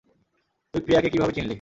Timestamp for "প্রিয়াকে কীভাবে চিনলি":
0.81-1.49